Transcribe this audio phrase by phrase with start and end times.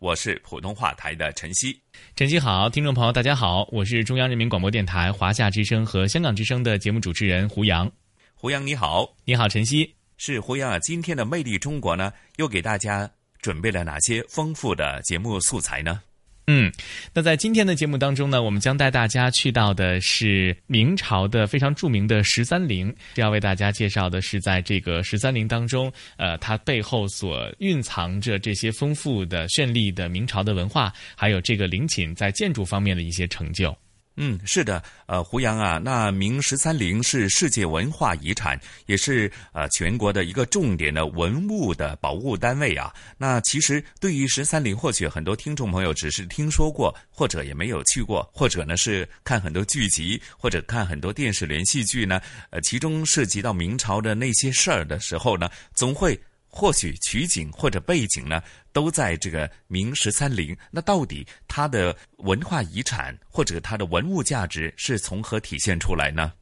[0.00, 1.76] 我是普通话台的晨曦，
[2.14, 7.90] 晨曦好，听众朋友大家好，我是中央人民广播电台华夏之声和香港之声的节目主持人胡杨。
[8.36, 10.78] 胡杨你好，你好晨曦，是胡杨啊。
[10.78, 16.00] 今天的魅力中国呢，又给大家准备了哪些丰富的节目素材呢？
[16.50, 16.72] 嗯，
[17.12, 22.94] 那在今天的节目当中呢，我们将带大家去到的是明朝的非常著名的十三陵。
[23.16, 33.76] 要为大家介绍的是，在这个十三陵当中，呃，它背后所蕴藏着这些丰富的、绚丽的明朝的文化，还有这个陵寝在建筑方面的一些成就。
[34.20, 42.92] 嗯，是的，呃，胡杨啊，那明十三陵是世界文化遗产，也是呃全国的一个重点的文物的保护单位啊。
[43.16, 56.20] 那其实对于十三陵，或许很多听众朋友只是听说过，或者也没有去过，或者呢是看很多剧集，或者看很多电视连续剧呢，呃，其中涉及到明朝的那些事儿的时候呢，总会。
[56.48, 60.56] 或许取景或者背景呢，都在这个明十三陵。
[60.70, 66.32] 那到底它的文化遗产或者它的文物价值是从何体现出来呢？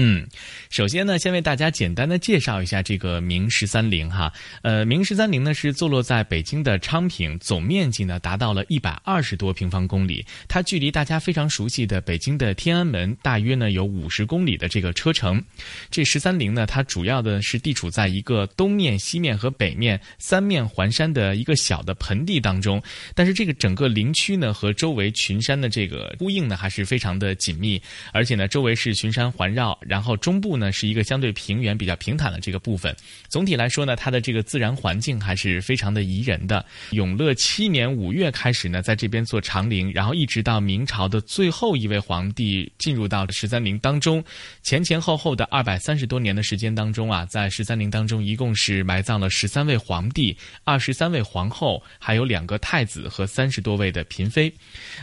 [0.00, 0.24] 嗯，
[0.70, 4.32] 首先呢，先为大家简单的介绍一下这个明十三陵哈。
[4.62, 10.24] 呃，明十三陵呢是坐落在北京的昌平，总面积呢达到了一百二十多平方公里。
[10.46, 15.42] 它距离大家非常熟悉的北京的天安门大约呢有五十公里的这个车程。
[15.90, 22.80] 这十三陵呢，它主要的是地处在一个东面、西面和北面三面环山的一个小的盆地当中。
[23.16, 29.76] 但是这个整个陵区呢和周围群山的这个呼应呢还是非常的紧密，而且呢周围是群山环绕。
[29.88, 32.94] 然后中部呢是一个相对平原、比较平坦的这个部分。
[33.28, 36.64] 总体来说呢，它的这个自然环境还是非常的宜人的。
[36.90, 44.22] 永乐七年五月开始呢，在这边做长陵，然后一直到明朝的最后一位皇帝进入到了十三陵当中，
[44.62, 54.52] 前前后后的二百三十多年的时间当中啊，在十三陵当中一共是埋葬了十三位皇帝、二十三位皇后，还有两个太子和三十多位的嫔妃。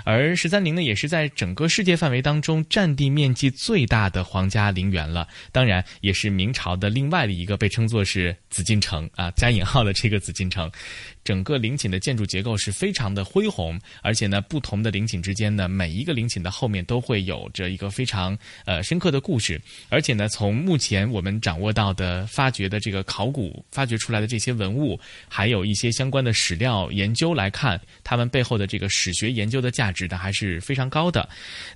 [0.03, 4.74] 而十三陵呢，也是在整个世界范围当中占地面积最大的皇家。
[4.75, 10.69] 陵园了，当然也是明朝的另外的一个被称作是紫禁城啊，加引号的这个紫禁城。
[11.25, 19.59] 整个陵寝的建筑结构是非常的恢宏，而且呢，不同的陵寝之间呢，每一个陵寝的后面都会有着一个非常呃深刻的故事。
[19.89, 31.27] 而且呢，从目前我们掌握到的发掘的这个考古发掘出来的这些文物，还有一些相关的史料研究来看，他们背后的这个史学研究的价值呢，还是非常高的。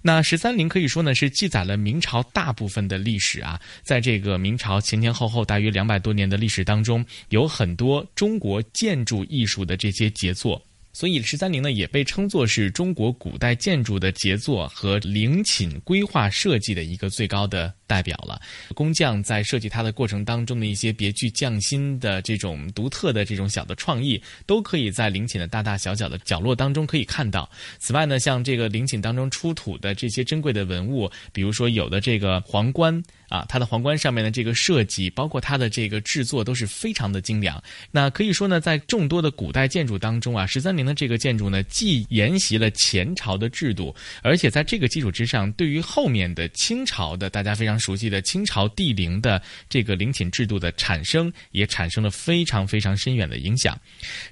[0.04, 9.39] 那十三陵可以说呢，是记载了明朝大部分的历史啊，在这个明朝前前后后大约两百多年的历史当中，有很多中国建筑艺。
[9.40, 10.62] 艺术的这些杰作。
[10.92, 18.42] 所以十三陵呢，也被称作是中国古代建筑的杰作和陵寝规划设计的一个最高的代表了。
[18.74, 27.48] 工匠在设计它的过程当中的一些别具匠心的这种独特的这种小的创意，都可以在陵寝的大大小小的角落当中可以看到。
[27.78, 37.60] 此外呢，像这个陵寝当中出土的这些珍贵的文物，比如说有的这个皇冠啊，它的皇冠上面的这个设计，包括它的这个制作，都是非常的精良。
[37.90, 40.90] 那可以说呢，在众多的古代建筑当中啊，十三陵的。
[41.00, 53.80] 这个建筑呢，既沿袭了前朝的制度，而且在这个基础之上，对于后面的清朝的大家非常熟悉的清朝帝陵的这个陵寝制度的产生，也产生了非常非常深远的影响。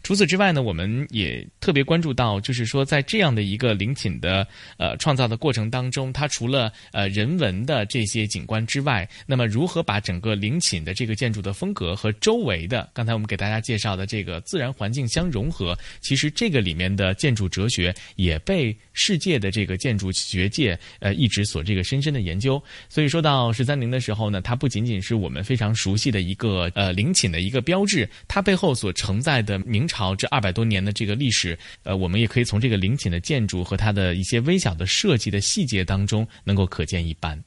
[0.04, 4.46] 除此之外呢，我们也特别关注到，就是说在这样的一个陵寝的
[4.78, 22.63] 呃创造的过程当中，它除了呃人文的这些景观之外外，那么如何把整个陵寝的这个建筑的风格和周围的刚才我们给大家介绍的这个自然环境相融合，其实这个里面的建筑哲学也被世界的这个建筑学界呃一直所这个深深的研究。
[22.88, 37.38] 所以说到十三陵的时候呢，它不仅仅是我们非常熟悉的一个呃陵寝的一个标志，它背后所承载的明朝这二百多年的这个历史，呃，我们也可以从这个陵寝的建筑和它的一些微小的设计的细节当中能够可见一斑。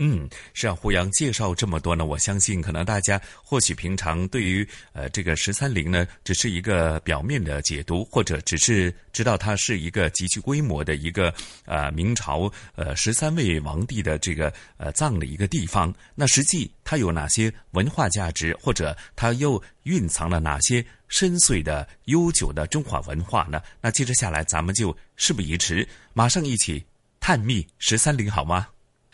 [0.00, 11.34] 嗯，是啊，胡杨介绍这么多呢，我相信可能大家或许平常对于呃这个十三陵呢，只是一个表面的解读，或者只是知道它是一个极具规模的一个
[11.64, 15.92] 呃明朝呃十三位皇帝的这个呃葬的一个地方。
[16.14, 23.60] 那实际它有哪些文化价值，或者它又蕴藏了哪些深邃的悠久的中华文化呢？
[23.80, 26.84] 那接着下来，咱们就事不宜迟，马上一起
[27.18, 28.68] 探秘十三陵，好吗？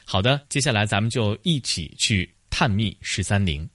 [0.07, 3.69] 好的，接下来咱们就一起去探秘十三陵。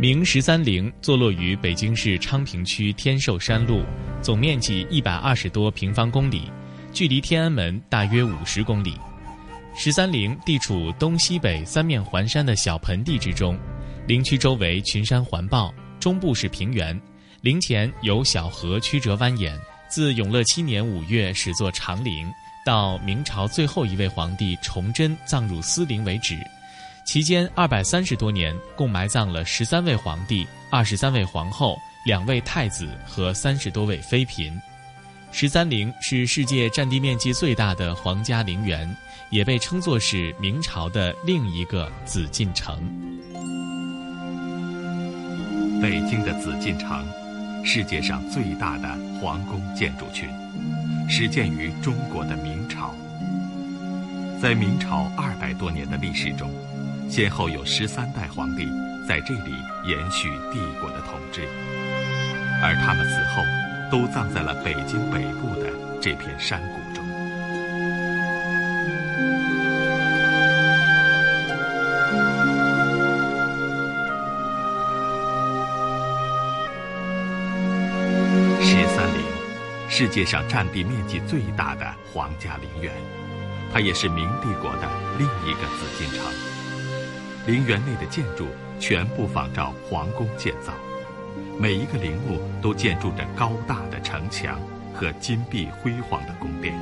[0.00, 3.82] 明十三陵坐落于北京市昌平区天寿山路，
[4.22, 6.44] 总面积一百二十多平方公里，
[6.92, 8.94] 距离天安门大约五十公里。
[9.74, 13.58] 十三陵地处东西北三面环山的小盆地之中。
[14.08, 15.70] 陵区周围群山环抱，
[16.00, 16.98] 中部是平原，
[17.42, 19.52] 陵前有小河曲折蜿蜒。
[19.86, 22.26] 自永乐七年五月始作长陵，
[22.64, 26.38] 到明朝最后一位皇帝崇祯葬入私陵为止，
[27.06, 31.76] 期间二百三十多年，共埋葬了十三位皇帝、二十三位皇后、
[32.06, 34.58] 两位太子和三十多位妃嫔。
[35.32, 38.90] 十三陵是世界占地面积最大的皇家陵园，
[39.30, 42.82] 也被称作是明朝的另一个紫禁城。
[45.80, 47.06] 北京的紫禁城，
[47.64, 48.88] 世界上最大的
[49.20, 50.28] 皇宫建筑群，
[51.08, 52.92] 始建于中国的明朝。
[54.42, 56.50] 在明朝二百多年的历史中，
[57.08, 58.66] 先后有十三代皇帝
[59.06, 59.52] 在这里
[59.86, 61.42] 延续帝国的统治，
[62.60, 63.42] 而他们死后，
[63.88, 65.70] 都葬在了北京北部的
[66.00, 66.87] 这片山谷
[79.98, 82.94] 世界上占地面积最大的皇家陵园，
[83.72, 86.24] 它也是明帝国的另一个紫禁城。
[87.48, 88.46] 陵园内的建筑
[88.78, 90.72] 全部仿照皇宫建造，
[91.58, 94.60] 每一个陵墓都建筑着高大的城墙
[94.94, 96.72] 和金碧辉煌的宫殿。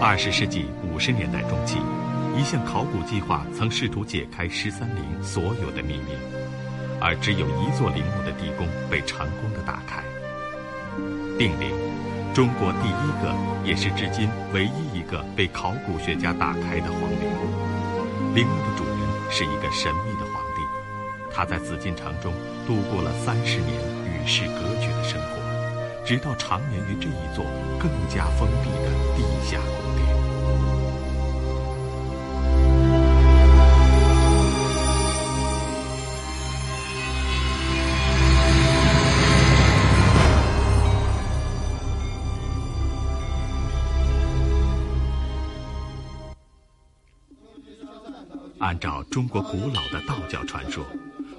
[0.00, 1.78] 二十世纪五十年代中期，
[2.38, 6.43] 一项考古计划曾试图解开十三陵所有的秘密。
[7.04, 10.02] 而只有一座陵墓的地宫被成功的打开。
[11.38, 11.68] 定陵，
[12.32, 18.34] 中国第一个也是至今唯一一个被考古学家打开的皇陵。
[18.34, 18.98] 陵墓的主人
[19.30, 20.62] 是一个神秘的皇帝，
[21.30, 22.32] 他在紫禁城中
[22.66, 23.74] 度过了三十年
[24.08, 27.44] 与世隔绝的生活，直到长眠于这一座
[27.78, 30.33] 更加封闭的地下宫殿。
[49.14, 50.84] 中国古老的道教传说，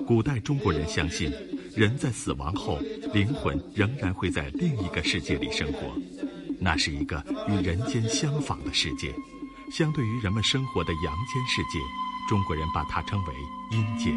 [0.08, 1.30] 古代中国人相信，
[1.76, 2.80] 人在死亡后，
[3.14, 5.94] 灵魂仍然会在另一个世界里生活，
[6.58, 9.14] 那是一个与人间相仿的世界。
[9.74, 11.78] 相对于人们生活的阳间世界，
[12.30, 13.34] 中国人把它称为
[13.78, 14.16] 阴间。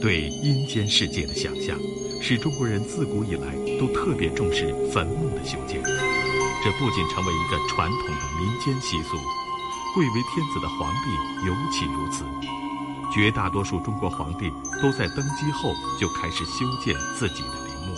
[0.00, 1.78] 对阴间世界的想象，
[2.22, 5.82] 使中国人自古以来都特别重视坟墓的修建。
[6.62, 9.16] 这不仅成为一个传统的民间习俗，
[9.94, 12.24] 贵为天子的皇帝尤其如此。
[13.10, 17.96] 绝大多数中国皇帝都在登基后就开始修建自己的陵墓。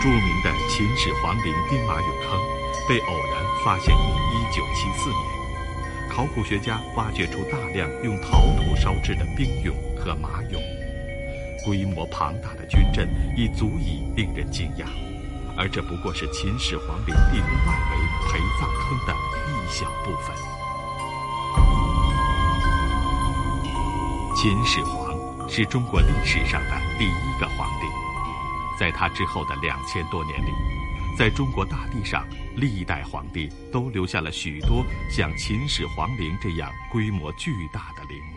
[0.00, 2.40] 著名的秦始皇陵兵马俑坑
[2.88, 10.75] 被偶然发现于1974年，考古学家挖掘出大量用陶土烧制的兵俑和马俑。
[11.66, 14.86] 规模庞大的军阵已足以令人惊讶，
[15.58, 17.96] 而这不过是秦始皇陵地宫外围
[18.28, 19.12] 陪葬坑的
[19.50, 20.36] 一小部分。
[24.36, 27.86] 秦始皇是中国历史上的第一个皇帝，
[28.78, 30.52] 在他之后的两千多年里，
[31.18, 38.35] 在中国大地上，历代皇帝都留下了许多像秦始皇陵这样规模巨大的陵墓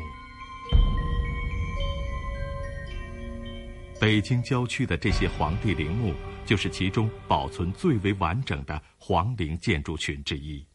[3.99, 6.13] 北京郊区的这些皇帝陵墓，
[6.45, 10.65] 就是其中保存最为完整的皇陵建筑群之一。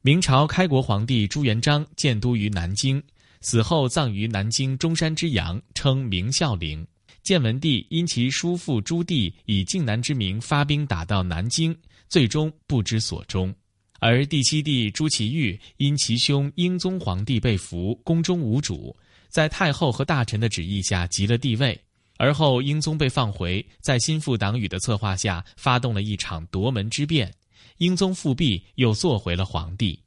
[0.00, 3.02] 明朝开国皇帝朱元璋建都于南京，
[3.42, 6.86] 死后葬于南京中山之阳，称明孝陵。
[7.22, 11.76] 建文帝因其叔父朱棣以靖难之名发兵打到南京，
[12.08, 13.52] 最终不知所终；
[13.98, 18.96] 而第七帝朱祁钰因其兄英宗皇帝被俘，宫中无主，
[19.28, 21.78] 在太后和大臣的旨意下即了帝位。
[22.20, 27.32] 而后英宗被放回，在心腹党羽的策划下，发动了一场夺门之变。
[27.78, 29.98] 英宗复辟，又做回了皇帝。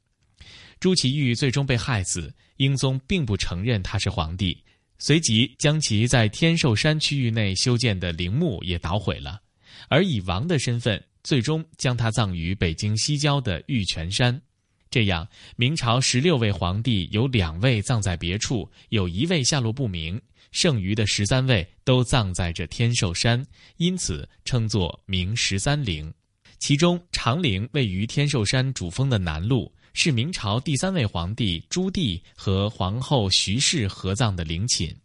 [0.78, 4.56] 朱祁钰最终被害死，英宗并不承认他是皇帝，
[4.96, 9.40] 随即将其在天寿山区域内修建的陵墓也捣毁了，
[9.88, 14.40] 而以王的身份，最终将他葬于北京西郊的玉泉山。
[14.88, 20.22] 这样，明朝十六位皇帝有两位葬在别处，有一位下落不明。
[20.54, 23.44] 剩余的十三位都葬在这天寿山，
[23.76, 26.10] 因此称作明十三陵。
[26.60, 34.96] 其中长陵位于天寿山主峰的南麓，是明朝第三位皇帝朱棣和皇后徐氏合葬的陵寝。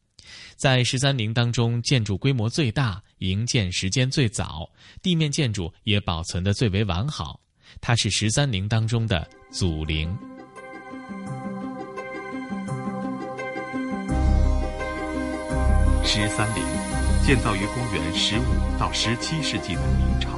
[0.55, 4.69] 在十三陵当中，建筑规模最大，营建时间最早，
[5.01, 7.41] 地面建筑也保存得最为完好。
[7.81, 10.15] 它是十三陵当中的祖陵。
[16.11, 16.63] 十三陵
[17.23, 20.31] 建造于公元十五到十七世纪的明朝。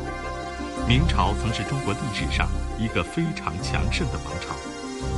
[0.85, 4.53] 明朝曾是中国历史上一个非常强盛的王朝，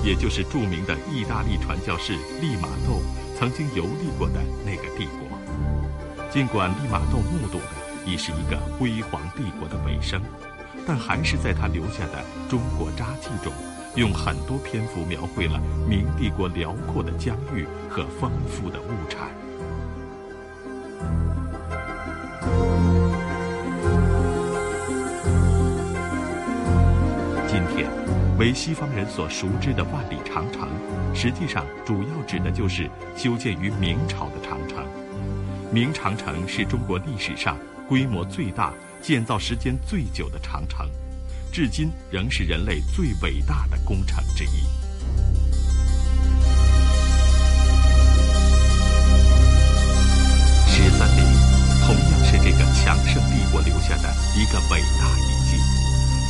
[0.06, 3.02] 也就是著名的意大利传教士利玛窦
[3.36, 5.40] 曾经游历过的那个帝国。
[6.32, 10.22] 尽管利玛窦目睹的已是一个辉煌帝国的尾声，
[10.86, 13.52] 但还是在他留下的《中国札记》中，
[13.96, 19.32] 用很多篇幅描绘了明帝国辽阔的疆域和丰富的物产。
[28.44, 30.68] 为西方人所熟知的万里长城，
[31.16, 34.86] 实际上主要指的就是修建于明朝的长城。
[35.72, 37.58] 明长城是中国历史上
[37.88, 40.86] 规模最大、建造时间最久的长城，
[41.54, 44.50] 至今仍是人类最伟大的工程之一。
[50.68, 51.24] 十三陵
[51.86, 55.73] 同样是这个强盛帝国留下的一个伟大遗迹。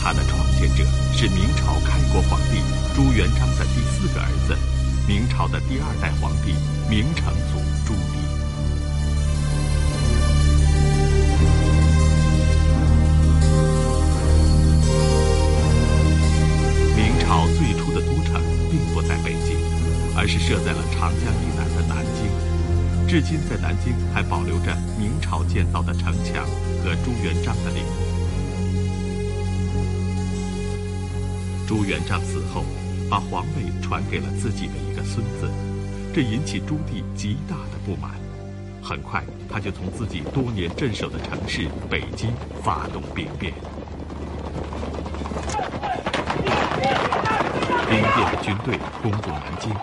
[0.03, 0.83] 它的创建者
[1.13, 2.59] 是明朝开国皇帝
[2.93, 4.57] 朱元璋的第四个儿子，
[5.07, 6.53] 明朝的第二代皇帝
[6.89, 8.19] 明成祖朱棣。
[16.97, 19.55] 明朝最初的都城并不在北京，
[20.17, 22.27] 而是设在了长江以南的南京。
[23.07, 26.45] 至今，在南京还保留着明朝建造的城墙
[26.83, 28.12] 和朱元璋的陵墓。
[31.67, 32.63] 朱元璋死后，
[33.09, 35.49] 把皇位传给了自己的一个孙子，
[36.13, 38.11] 这引起朱棣极大的不满。
[38.81, 43.53] 很快，他就从自己多年镇守的城市北京发动兵变。
[47.89, 49.73] 兵变的军队攻入南京，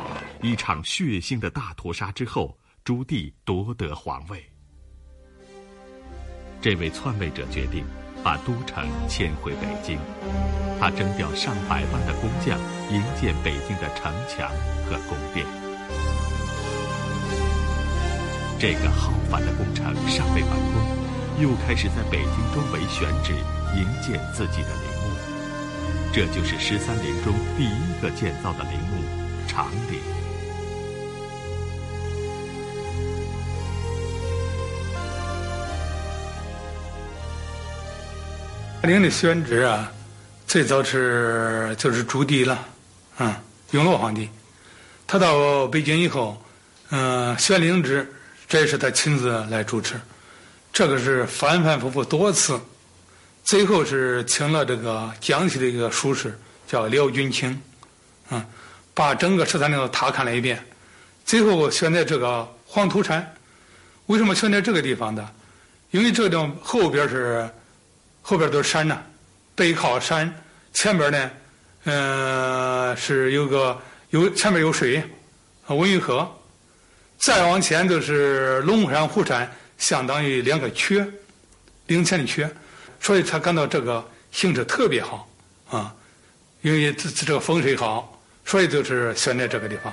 [0.43, 4.45] 一场血腥的大屠杀之后，朱棣夺得皇位。
[6.61, 7.85] 这位篡位者决定。
[8.23, 9.99] 把都城迁回北京，
[10.79, 12.59] 他征调上百万的工匠
[12.91, 14.51] 营建北京的城墙
[14.87, 15.47] 和宫殿。
[18.59, 23.33] 这个浩繁的工程尚未完工，又开始在北京周围选址
[23.75, 25.17] 营建自己的陵墓。
[26.13, 29.03] 这就是十三陵中第一个建造的陵墓——
[29.49, 30.10] 长陵。
[38.83, 39.93] 陵的选址啊，
[40.47, 42.67] 最早是就是朱棣了，
[43.19, 43.41] 啊，
[43.73, 44.29] 永乐皇帝，
[45.07, 46.43] 他到北京以后，
[46.89, 48.11] 嗯，选陵址，
[48.49, 50.01] 这也是他亲自来主持，
[50.73, 52.59] 这个是反反复复多次，
[53.45, 57.61] 最后是请了这个江西的一个术士叫廖君清，
[58.31, 58.45] 啊，
[58.95, 60.59] 把整个十三陵都踏看了一遍，
[61.27, 63.31] 最后选在这个黄土山，
[64.07, 65.29] 为什么选在这个地方的？
[65.91, 67.47] 因为这个地方后边是。
[68.23, 69.03] 后边都是山呢，
[69.55, 70.33] 背靠山，
[70.73, 71.31] 前边呢，
[71.85, 75.03] 嗯，是有个有前面有水，
[75.67, 76.31] 文榆河，
[77.19, 81.07] 再往前就是龙山、虎山，相当于两个缺，
[81.87, 82.49] 陵前的缺，
[83.01, 85.29] 所以他感到这个形势特别好
[85.71, 85.95] 啊，
[86.63, 89.93] 因为这这个风水好，所以就是选在这个地方。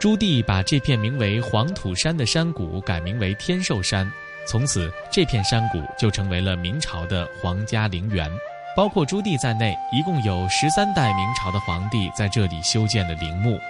[0.00, 4.10] 朱棣把这片名为黄土山的山谷改名为天寿山。
[4.48, 8.30] 从此，这片山谷就成为了明朝的皇家陵园，
[8.74, 13.60] 包括朱棣在内，一共有十三代明朝的皇帝在这里修建了陵墓。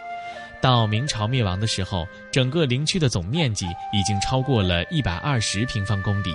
[0.60, 6.32] 到明朝灭亡的时候，整个陵区的总面积已经超过了一百二十平方公里，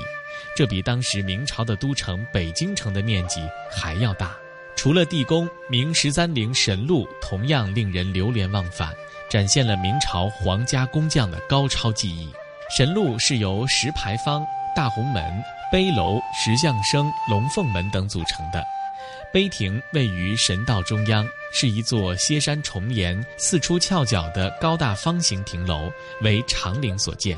[0.58, 3.40] 这比当时明朝的都城北京城的面积
[3.72, 4.36] 还要大。
[4.76, 8.94] 除了地宫，明十三陵神鹿同样令人流连忘返，
[9.30, 12.30] 展现了明朝皇家工匠的高超技艺。
[12.76, 14.44] 神鹿是由石牌坊、
[14.76, 18.66] 大红门、碑楼、石像生、龙凤门等组成的。
[19.32, 27.38] 碑亭位于神道中央，是一座歇山重檐、四出翘角的高大方形亭楼，为长陵所建。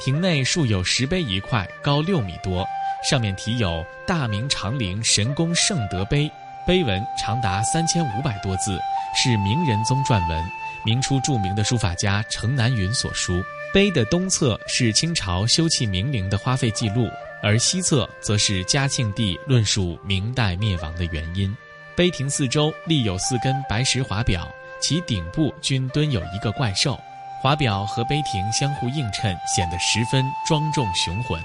[0.00, 2.66] 亭内竖有石碑一块，高六米多，
[3.06, 6.30] 上面题有“大明长陵神功圣德碑”，
[6.66, 8.80] 碑文长达三千五百多字，
[9.14, 10.42] 是明仁宗撰文，
[10.82, 13.42] 明初著名的书法家程南云所书。
[13.72, 17.08] 碑的东侧是清朝修葺明陵的花费记录。
[17.44, 21.52] 而西侧则是嘉庆帝论述明代灭亡的原因。
[21.96, 24.48] 碑亭四周立有四根白石华表，
[24.80, 26.96] 其顶部均蹲有一个怪兽。
[27.42, 31.42] 华表和碑亭相互映衬，显得十分庄重雄浑。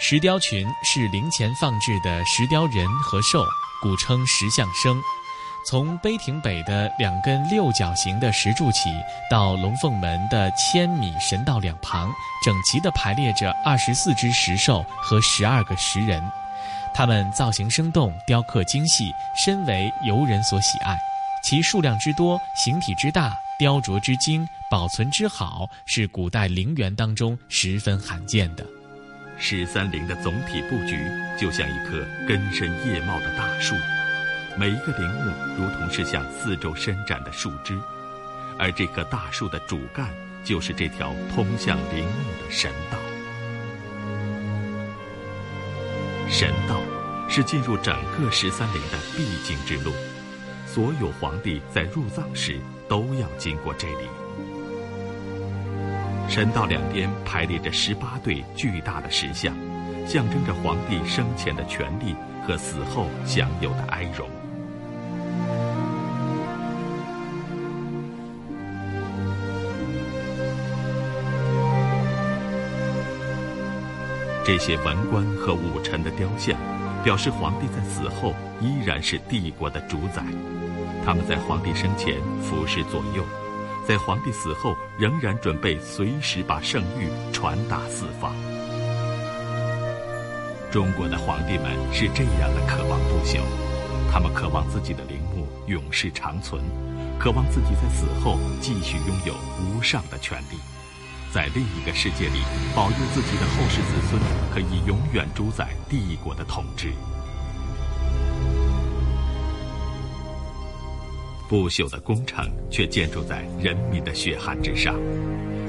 [0.00, 3.44] 石雕群是陵前放置的石雕人和兽，
[3.80, 5.00] 古称石像生。
[5.66, 8.88] 从碑亭北的两根六角形的石柱起，
[9.28, 12.08] 到龙凤门的千米神道两旁，
[12.44, 16.22] 整齐地排列着二十四只石兽和十二个石人，
[16.94, 19.12] 它们造型生动，雕刻精细，
[19.44, 20.96] 深为游人所喜爱。
[21.42, 28.64] 其数量之多，形体之大，雕琢之精，保存之好，是古代陵园当中十分罕见的。
[29.36, 30.96] 十三陵的总体布局
[31.36, 33.74] 就像一棵根深叶茂的大树。
[34.58, 37.78] 每一个陵墓如同是向四周伸展的树枝，
[38.58, 40.08] 而这棵大树的主干
[40.42, 42.98] 就是这条通向陵墓的神道。
[46.30, 46.80] 神道
[47.28, 49.92] 是进入整个十三陵的必经之路，
[50.66, 52.58] 所有皇帝在入葬时
[52.88, 54.08] 都要经过这里。
[56.30, 59.54] 神道两边排列着十八对巨大的石像，
[60.06, 64.28] 象征着皇帝生前的权力和死后享有的哀荣。
[74.46, 76.56] 这些文官和武臣的雕像，
[77.02, 80.22] 表示皇帝在死后依然是帝国的主宰。
[81.04, 83.24] 他们在皇帝生前服侍左右，
[83.88, 88.32] 在皇帝死后仍然准备随时把圣谕传达四方。
[90.70, 93.40] 中国的皇帝们是这样的渴望不朽，
[94.12, 96.62] 他们渴望自己的陵墓永世长存，
[97.18, 100.75] 渴望自己在死后继续拥有无上的权利。
[101.32, 102.40] 在另一个世界里，
[102.74, 104.20] 保佑自己的后世子孙
[104.52, 106.92] 可以永远主宰帝国的统治。
[111.48, 114.94] 不朽的工程却建筑在人民的血汗之上。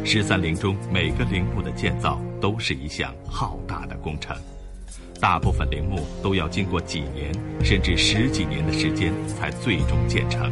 [0.04, 4.36] 十三陵中每个陵墓的建造都是一项浩大的工程，
[5.20, 7.32] 大部分陵墓都要经过几年
[7.64, 10.52] 甚至十几年的时间才最终建成。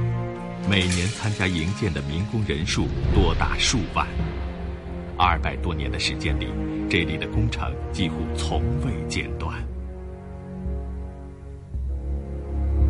[0.70, 4.06] 每年参加营建的民工人数多达数万。
[5.18, 6.48] 二百多年的时间里，
[6.90, 9.56] 这里的工程几乎从未间断。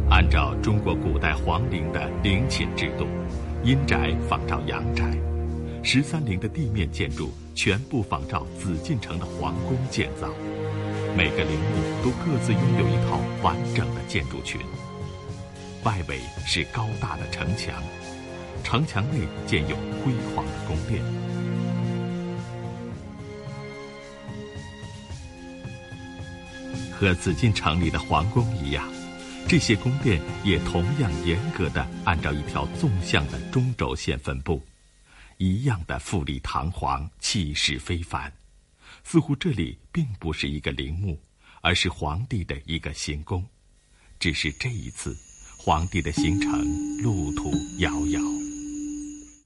[0.09, 3.05] 按照中国古代皇陵的陵寝制度，
[3.63, 5.03] 阴宅仿照阳宅，
[5.83, 10.29] 十三陵的地面建筑全部仿照紫禁城的皇宫建造。
[11.15, 14.59] 每个陵墓都各自拥有一套完整的建筑群。
[15.83, 17.75] 外围是高大的城墙，
[18.63, 21.03] 城墙内建有辉煌的宫殿。
[26.97, 28.89] 和紫禁城里的皇宫一样，
[29.47, 34.61] 这些宫殿也同样严格的按照一条纵向的中轴线分布，
[35.37, 38.31] 一样的富丽堂皇、气势非凡。
[39.03, 41.19] 似乎这里并不是一个陵墓，
[41.61, 43.45] 而是皇帝的一个行宫。
[44.17, 45.15] 只是这一次，
[45.57, 46.51] 皇帝的行程
[47.03, 48.21] 路途遥遥。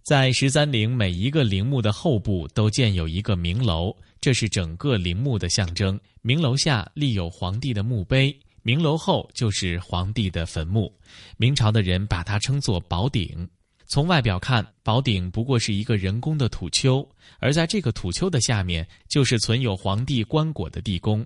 [0.04, 3.96] 在十三陵每一个陵墓的后部都建有一个明楼。
[4.22, 6.00] 这是整个陵墓的象征。
[6.22, 10.94] 明楼下立有皇帝的墓碑，明楼后就是皇帝的坟墓。
[11.38, 13.48] 明朝的人把它称作宝鼎。
[13.88, 17.08] 从外表看，宝鼎不过是一个人工的土丘，
[17.40, 21.26] 而在这个土丘的下面，就是存有皇帝棺椁的地宫。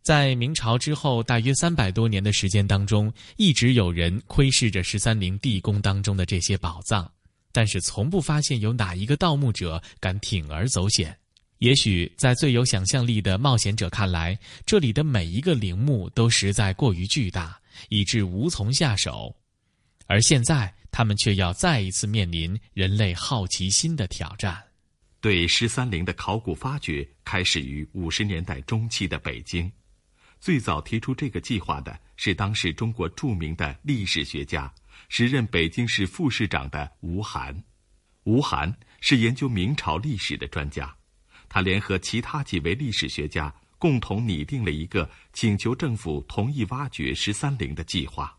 [0.00, 7.10] 在明朝之后大约三百多年的时间当中，一直有人窥视着十三陵地宫当中的这些宝藏，
[7.52, 11.14] 但是从不发现有哪一个盗墓者敢铤而走险。
[11.58, 19.34] 也许在最有想象力的冒险者看来，这里的每一个陵墓都实在过于巨大，以致无从下手。
[20.06, 24.62] 而现在，他们却要再一次面临人类好奇心的挑战。
[25.20, 29.70] 对十三陵的考古发掘开始于五十年代中期的北京。
[30.38, 34.70] 最早提出这个计划的是当时中国著名的历史学家、
[35.08, 37.64] 时任北京市副市长的吴晗。
[38.24, 40.94] 吴晗是研究明朝历史的专家，
[41.54, 48.36] 他联合其他几位历史学家，共同拟定了一个请求政府同意挖掘十三陵的计划。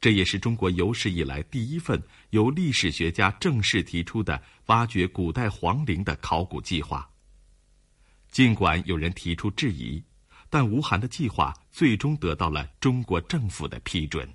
[0.00, 7.10] 这也是中国有史以来第一份由历史学家正式提出的挖掘古代皇陵的考古计划。
[8.30, 10.00] 尽管有人提出质疑。
[10.48, 14.32] 但吴晗的计划最终得到了中国政府的批准。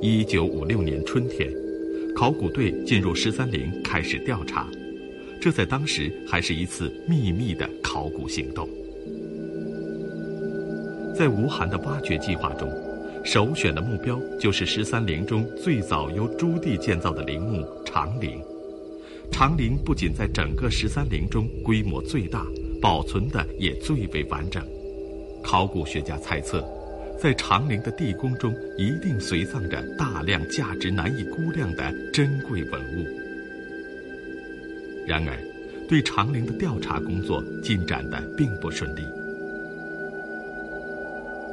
[0.00, 1.52] 一九五六年春天，
[2.18, 4.66] 考古队进入十三陵开始调查，
[5.40, 8.68] 这在当时还是一次秘密的考古行动。
[11.16, 12.68] 在吴晗的挖掘计划中，
[13.24, 18.42] 首选的目标就是十三陵中最早由朱棣建造的陵墓长陵。
[19.30, 22.44] 长陵不仅在整个十三陵中规模最大。
[22.80, 24.64] 保存的也最为完整。
[25.42, 26.64] 考古学家猜测，
[27.20, 33.04] 在长陵的地宫中一定随葬着大量价值难以估量的珍贵文物。
[35.04, 35.36] 然而，
[35.88, 39.02] 对长陵的调查工作进展的并不顺利。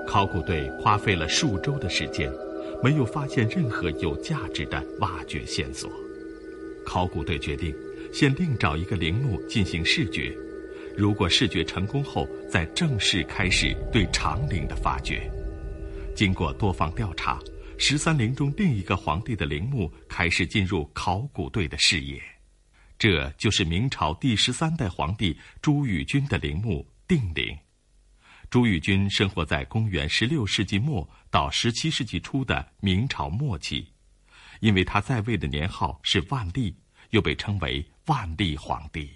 [0.06, 2.32] 考古队花费了数周的时间，
[2.84, 5.90] 没有发现任何有价值的挖掘线索。
[6.86, 7.74] 考古队决定，
[8.14, 10.32] 先另找一个陵墓进行视觉。
[10.96, 15.28] 如果视觉成功后，再正式开始对长陵的发掘。
[16.16, 17.38] 经过多方调查，
[17.78, 22.22] 十三陵中另一个皇帝的陵墓开始进入考古队的视野，
[22.98, 27.56] 这就是明朝第十三代皇帝朱翊钧的陵墓定陵。
[28.50, 33.86] 朱翊钧生活在公元十六世纪末到十七世纪初的明朝末期，
[34.62, 36.74] 因为他在位的年号是万历，
[37.10, 39.10] 又被称为万历皇帝。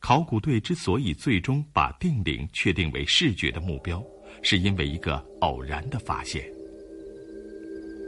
[0.00, 4.02] 考古队之所以最终把定陵确定为视觉的目标，
[4.42, 6.42] 是因为一个偶然的发现。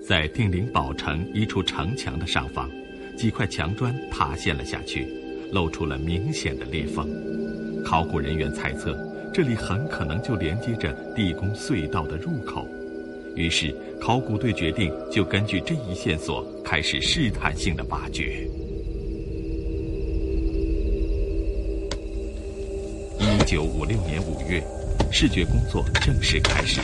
[0.06, 2.70] 在定陵宝城一处城墙的上方，
[3.16, 5.06] 几块墙砖塌陷了下去，
[5.52, 7.08] 露出了明显的裂缝。
[7.84, 8.98] 考古人员猜测，
[9.32, 12.66] 这里很可能就连接着地宫隧道的入口。
[13.34, 18.46] 于是，考古队决定就根据这一线索开始试探性的挖掘。
[23.18, 24.62] 一九五六年五月，
[25.12, 26.80] 视觉工作正式开始。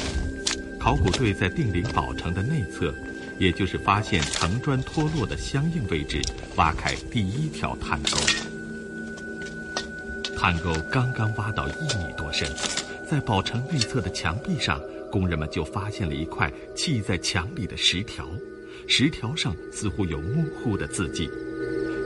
[0.79, 2.95] 考古队在定陵宝城的内侧，
[3.38, 6.21] 也就是发现城砖脱落的相应位置，
[6.57, 8.19] 挖开第一条探沟。
[10.37, 12.47] 探沟刚刚挖到一米多深，
[13.11, 14.79] 在宝城内侧的墙壁上，
[15.11, 18.29] 工人们就发现了一块砌在墙里的石条，
[18.87, 21.29] 石条上似乎有模糊的字迹。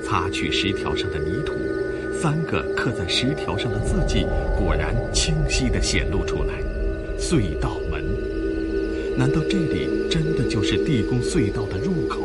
[0.05, 1.53] 擦去石条上的泥土。
[2.23, 4.25] 三个刻在石条上的字迹
[4.57, 6.55] 果然清晰地显露出来，
[7.19, 8.01] 隧道门。
[9.19, 12.21] 难道这里真的就是地宫隧道的入口？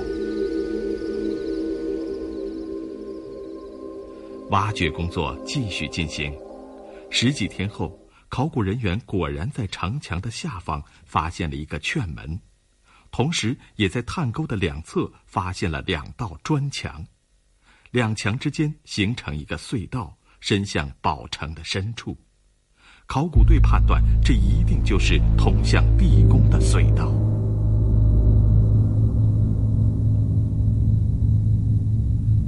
[4.52, 6.32] 挖掘工作继续进行，
[7.10, 12.40] 十几天后，考古人员果然在城墙的下方发现了一个券门，
[13.10, 17.04] 同时也在探沟的两侧发现了两道砖墙。
[17.98, 22.16] 两墙之间形成一个隧道，伸向宝城的深处。
[23.08, 27.12] 考古队判断，这一定就是通向地宫的隧道。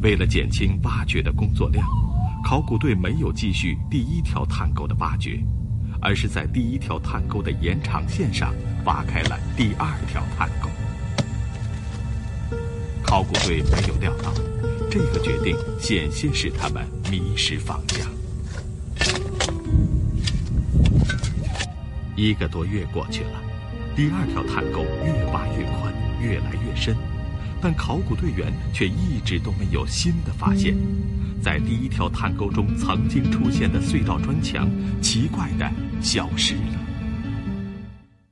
[0.04, 1.84] 为了减轻挖掘的工作量，
[2.46, 5.44] 考古队没有继续第一条探沟的挖掘，
[6.00, 8.54] 而是在第一条探沟的延长线上
[8.86, 10.70] 挖开了第二条探沟。
[13.02, 14.32] 考古队没有料到。
[14.90, 18.10] 这个决定险些使他们迷失方向。
[22.16, 23.42] 一个多月过去了，
[23.96, 26.96] 第二条探沟越挖越宽，越来越深，
[27.62, 30.76] 但考古队员却一直都没有新的发现。
[31.42, 34.70] 在第一条探沟中曾经出现的隧道砖墙，
[35.02, 35.72] 奇怪的
[36.02, 36.86] 消失了。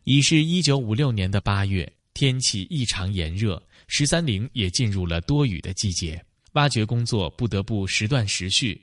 [0.03, 6.21] 已是一九五六年的八月，天气异常炎热，十三陵也进入了多雨的季节。
[6.53, 8.81] 挖掘工作不得不时断时续，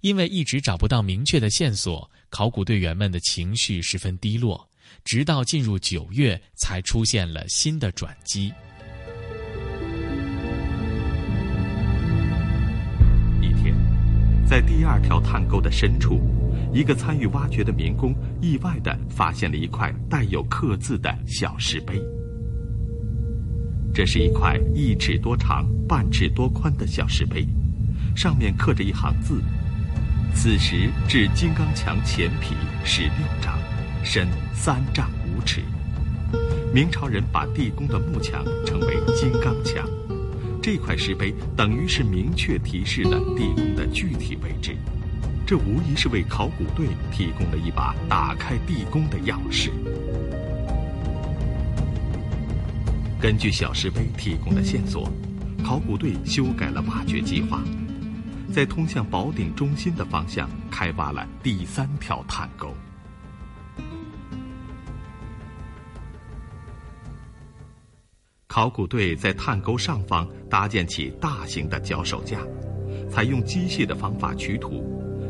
[0.00, 4.68] 因为一直找不到明确的线索，考古队员们的情绪十分低落。
[5.02, 8.52] 直到进入九月，才出现了新的转机。
[13.40, 13.74] 一天，
[14.46, 16.20] 在第二条探沟的深处，
[16.72, 21.98] 一个参与挖掘的民工意外地发现了一块带有刻字的小石碑。
[23.94, 27.46] 这是一块一尺多长、半尺多宽的小石碑，
[28.16, 29.40] 上面刻着一行字
[30.34, 33.56] ：“此时至金刚墙前皮十六丈，
[34.02, 35.62] 深三丈五尺。”
[36.74, 39.88] 明朝人把地宫的幕墙称为金刚墙。
[40.60, 44.76] 这块石碑等于是明确提示了地宫的具体位置，
[45.46, 49.70] 这无疑是为考古队提供了一把打开地宫的钥匙。
[53.24, 55.10] 根据小石碑提供的线索，
[55.64, 57.62] 考古队修改了挖掘计划，
[58.52, 62.74] 在通向宝顶中心的方向开挖了第三条探沟。
[68.46, 72.40] 考古队在探沟上方搭建起大型的脚手架，
[73.08, 74.84] 采用机械的方法取土，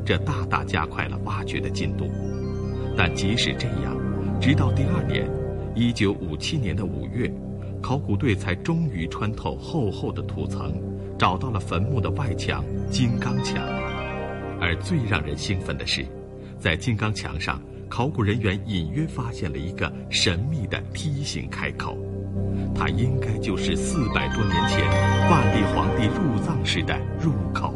[0.05, 2.11] 这大大加快了挖掘的进度。
[2.97, 3.97] 但即使这样，
[4.41, 5.31] 直到第二年，
[5.77, 7.33] 一九五七年的五月。
[7.85, 10.73] 考古队才终于穿透厚厚的土层，
[11.19, 13.63] 找到了坟墓的外墙——金刚墙。
[14.59, 16.03] 而最让人兴奋的是，
[16.59, 21.95] 在金刚墙上，考古人员隐约发现了一个神秘的梯形开口，
[22.75, 24.81] 它应该就是四百多年前
[25.31, 27.75] 万历皇帝入葬时的入口。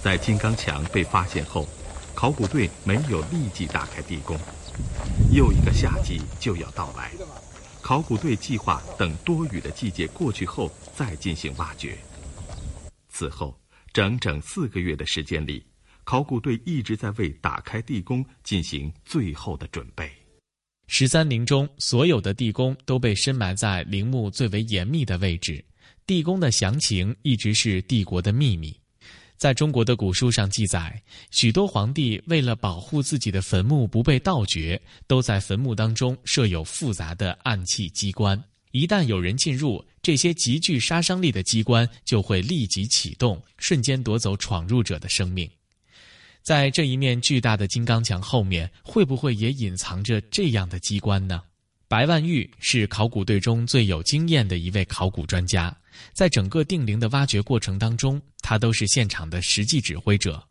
[0.00, 1.66] 在金刚墙被发现后。
[2.14, 4.38] 考古队没有立即打开地宫，
[5.32, 7.12] 又一个夏季就要到来。
[7.80, 11.96] 考古队计划等多雨的季节过去后再进行挖掘。
[13.08, 13.58] 此后
[13.92, 15.64] 整整四个月的时间里，
[16.04, 20.10] 考古队一直在为打开地宫进行最后的准备。
[20.88, 25.64] 十三陵中所有的地宫都被深埋在陵墓最为严密的位置，
[26.06, 28.79] 地宫的详情一直是帝国的秘密。
[29.40, 38.38] 在中国的古书上记载，许多皇帝为了保护自己的坟墓不被盗掘，都在坟墓当中设有复杂的暗器机关。
[38.72, 45.50] 一旦有人进入，这些极具杀伤力的机关就会立即启动，瞬间夺走闯入者的生命。
[46.42, 51.40] 在这一面巨大的金刚墙后面，会不会也隐藏着这样的机关呢？
[51.88, 55.74] 白万玉是考古队中最有经验的一位考古专家，
[56.12, 60.42] 在整个定陵的挖掘过程当中，他都是现场的实际指挥者。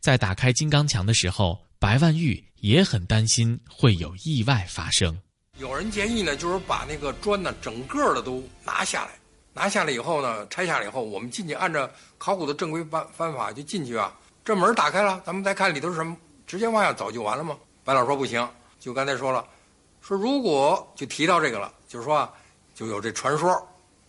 [0.00, 5.16] 在打开金刚墙的时候，白万玉也很担心会有意外发生。
[5.58, 9.12] 有人建议呢，就是把那个砖呢，整个的都拿下来，
[9.52, 14.12] 拿下来以后呢，拆下来以后，我们进去按照考古的正规办方法就进去啊。
[14.44, 17.56] 这门打开了，咱们再看里头是什么，直接往下走就完了吗？
[17.84, 18.48] 白老说不行，
[18.80, 19.44] 就刚才说了。
[20.00, 22.32] 说如果就提到这个了，就是说啊，
[22.74, 23.50] 就有这传说，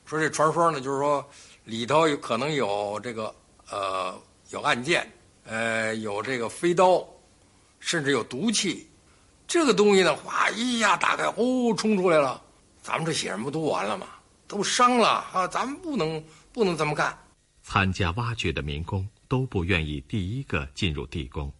[0.05, 1.27] 说这传说呢，就是说
[1.65, 3.33] 里头有可能有这个
[3.69, 4.13] 呃
[4.49, 5.09] 有暗箭，
[5.45, 7.07] 呃有这个飞刀，
[7.79, 8.87] 甚至有毒气，
[9.47, 12.41] 这个东西呢，哗一下打开，哦冲出来了，
[12.81, 14.07] 咱们这血人不都完了吗？
[14.45, 15.47] 都伤了啊！
[15.47, 17.17] 咱们不能不能这么干。
[17.63, 21.51] 参加挖掘的民工都不愿意第一个进入地宫，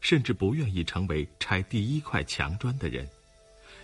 [0.00, 3.08] 甚至不愿意成为拆第一块墙砖的人。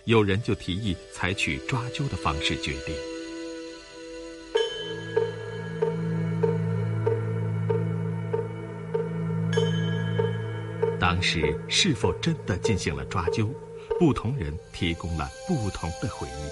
[0.05, 2.93] 有人就提议采取抓阄的方式决定。
[11.01, 13.49] 当时是否真的进行了抓阄，
[13.97, 16.43] 不同人提供了不同的回忆，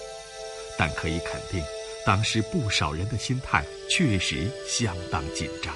[0.75, 1.63] 但可以肯定，
[2.03, 5.71] 当时不少人的心态确实相当紧张。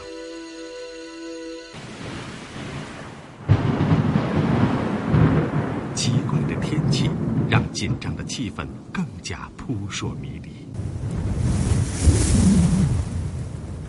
[5.93, 7.07] 奇怪的天气
[7.47, 10.67] 让紧张的气氛更加扑朔迷离。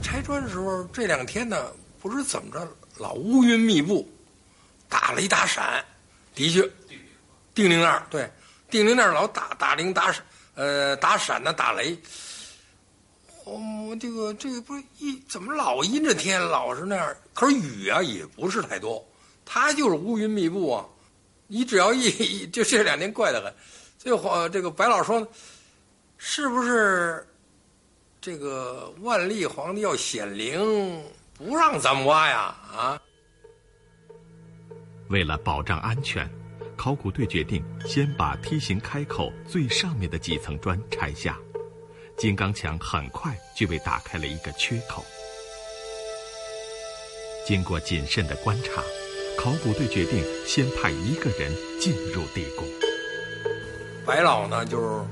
[0.02, 1.56] 拆砖的时候，这两天呢，
[1.98, 2.68] 不知怎么着，
[2.98, 4.06] 老乌云密布，
[4.94, 5.85] 打雷打闪，
[6.37, 6.62] 的确，
[7.52, 8.30] 定陵那儿对，
[8.70, 11.98] 定陵那儿老打打铃打闪，呃，打闪呢打雷。
[13.42, 17.12] 哦，这个这个不是一怎么老阴着天，老是那样？
[17.33, 19.04] 可是雨啊也不是太多，
[19.44, 20.87] 它就是乌云密布啊。
[21.48, 23.52] 你只要一就这两天怪得很，
[23.98, 25.26] 最后这个白老说，
[26.18, 27.26] 是不是
[28.20, 31.04] 这个万历皇帝要显灵，
[31.37, 32.57] 不让咱们挖呀？
[32.72, 33.00] 啊！
[35.08, 36.28] 为了保障安全，
[36.76, 41.38] 考古队决定先把梯形开口最上面的几层砖拆下，
[42.16, 45.04] 金刚墙很快就被打开了一个缺口。
[47.46, 48.82] 经过谨慎的观察。
[49.36, 52.64] 考古队决定先派一个人进入地宫。
[54.06, 55.04] 白老呢，就是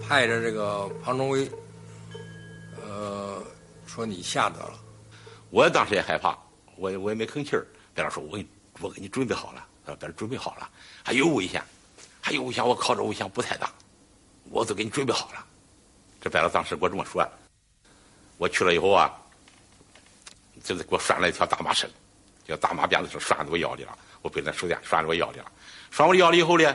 [0.00, 1.50] 派着这个庞中威，
[2.86, 3.42] 呃，
[3.86, 4.78] 说你下得了。
[5.48, 6.38] 我当时也害怕，
[6.76, 7.66] 我我也没吭气儿。
[7.94, 8.48] 白老说：“我给你，
[8.80, 10.68] 我给你准备好了，啊，给准备好了。”
[11.04, 11.62] 还有危险，
[12.20, 13.70] 还有危险，我靠，这危险不太大，
[14.50, 15.46] 我都给你准备好了。
[16.20, 17.26] 这白老当时给我这么说。
[18.38, 19.12] 我去了以后啊，
[20.62, 21.88] 就是给我拴了一条大麻绳，
[22.46, 23.96] 叫大麻鞭子绳拴在我腰里了。
[24.22, 25.52] 我背那手电拴在我腰里了。
[25.90, 26.74] 拴我腰里以后呢，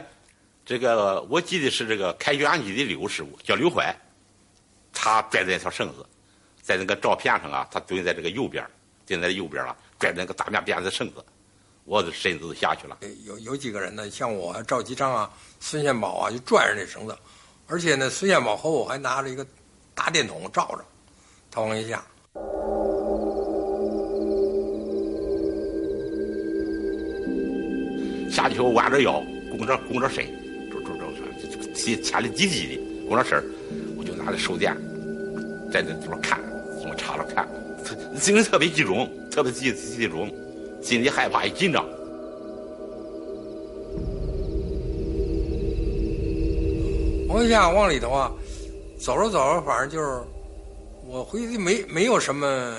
[0.66, 3.94] 这个我记得是这个开原机的刘师傅，叫刘怀，
[4.94, 6.06] 他拽着那条绳子，
[6.62, 8.66] 在那个照片上啊，他蹲在这个右边，
[9.06, 11.26] 蹲在右边了，拽着那个大麻鞭子绳子。
[11.89, 12.95] 我的身子都下去了。
[13.25, 14.08] 有有几个人呢？
[14.12, 15.28] 像我赵吉章啊、
[15.60, 17.17] 孙献宝啊，就拽着那绳子，
[17.65, 19.43] 而且呢，孙献宝和我还拿着一个
[19.95, 20.86] 大电筒照着，
[21.49, 22.06] 他往下下。
[28.30, 29.13] 下去以后弯着腰，
[29.49, 30.23] 弓着弓着身，
[30.69, 30.93] 这这
[31.49, 33.43] 这这牵牵的紧紧的，弓着身
[33.97, 34.78] 我就拿着手电
[35.71, 36.39] 在那地方看，
[36.84, 37.49] 这么插着看，
[38.19, 40.32] 精神特别集中，特别集集中。
[40.82, 41.86] 心里害怕也紧张。
[47.28, 48.32] 往下往里头啊，
[49.00, 50.22] 走着走着，反正就是
[51.06, 52.76] 我回去没没有什么，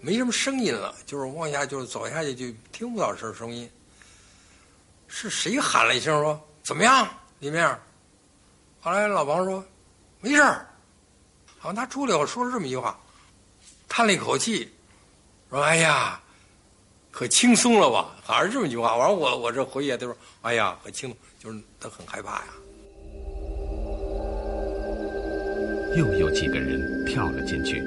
[0.00, 3.68] 没什么声音了，就是往下就是走下去就听不到声声音。
[5.06, 7.66] 是谁喊了一声说怎么样里面？
[8.80, 9.64] 后来老王说
[10.20, 10.66] 没事儿。
[11.58, 12.96] 好像他出来后说了这么一句话，
[13.88, 14.70] 叹了一口气，
[15.50, 16.20] 说：“哎呀。”
[17.18, 18.14] 可轻松了吧？
[18.22, 18.96] 好像是这么一句话。
[18.96, 22.44] 完了，我我这回去都说：“哎呀，很轻松，就是他很害怕呀。”
[25.98, 27.82] 又有几个人跳了进去，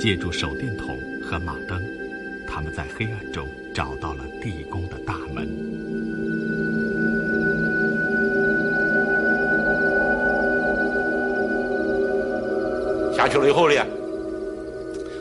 [0.00, 1.78] 借助手电筒和马灯，
[2.48, 5.46] 他们在黑暗中找到了地宫的大门。
[13.14, 13.84] 下去了以后呢，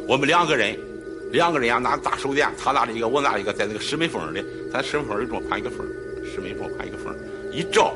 [0.08, 0.85] 我们两个人。
[1.32, 5.86] 两个人呀，拿大手电，他拿着一个，我拿着一个，在那个石门缝里，咱石门缝里这么宽一个缝，
[6.24, 7.14] 石门缝宽一个缝，
[7.52, 7.94] 一照，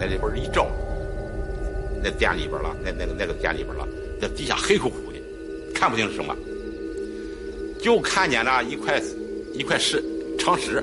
[0.00, 0.68] 在里边一照，
[2.02, 3.86] 那店里边了，那那个那个店里边了，
[4.20, 5.18] 在底下黑乎乎的，
[5.74, 6.34] 看不清是什么，
[7.80, 9.00] 就看见了一块
[9.52, 10.02] 一块石
[10.38, 10.82] 长石，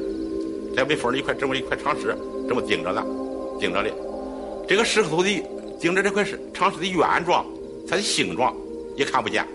[0.76, 2.16] 在门缝里一块这么一块长石，
[2.48, 3.06] 这么顶着呢，
[3.60, 3.90] 顶着的，
[4.68, 5.44] 这个石头的
[5.80, 7.46] 顶着这块石长石的圆状，
[7.88, 8.56] 它的形状
[8.96, 9.46] 也看不见。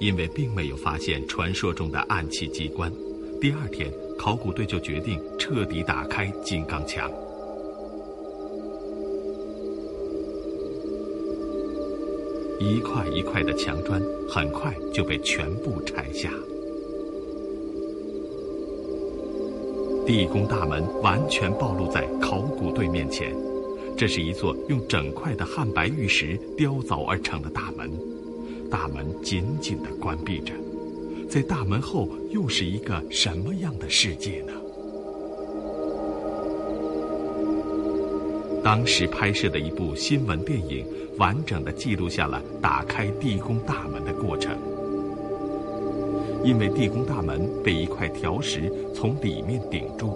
[0.00, 2.90] 因为并没有发现传说中的暗器机关，
[3.38, 7.10] 第二天考古队就决定彻底打开金刚墙。
[12.58, 16.30] 一块一块的墙砖很快就被全部拆下，
[20.06, 23.34] 地宫大门完全暴露在考古队面前。
[23.96, 27.90] 这是一座用整块的汉白玉石雕凿而成的大门。
[28.70, 30.52] 大门紧紧的关闭着，
[31.28, 34.52] 在大门后又是一个什么样的世界呢？
[38.62, 40.86] 当时拍摄的一部新闻电影，
[41.18, 44.56] 完整的记录下了打开地宫大门的过程。
[46.44, 50.12] 因为地宫大门被一块条石从里面顶住，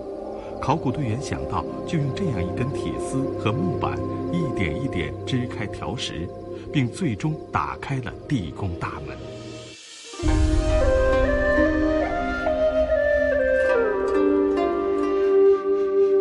[0.61, 3.99] 考古队员想到，就用这样一根铁丝和木板，
[4.33, 6.29] 一点一点支开条石。
[6.75, 9.17] 并最终打开了地宫大门。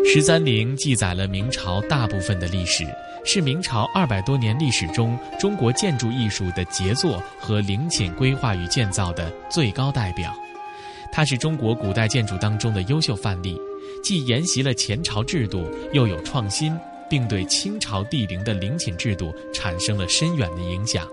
[0.05, 2.85] 十三陵记载了明朝大部分的历史，
[3.25, 10.31] 是明朝二百多年历史中中国建筑艺术的杰作和陵寝规划与建造的最高代表。
[11.11, 13.59] 它是中国古代建筑当中的优秀范例，
[14.03, 16.77] 既沿袭了前朝制度，又有创新。
[17.13, 21.07] 并对清朝帝陵的陵寝制度产生了深远的影响。